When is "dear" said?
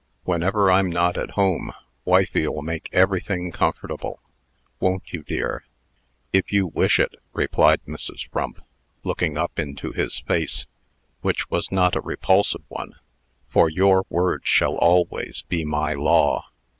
5.21-5.63